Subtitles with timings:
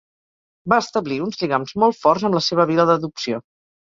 [0.71, 3.41] Va establir uns lligams molt forts amb la seva vila d'adopció.